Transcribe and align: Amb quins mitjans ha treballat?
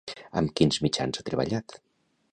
Amb 0.41 0.53
quins 0.59 0.79
mitjans 0.87 1.21
ha 1.21 1.27
treballat? 1.31 1.77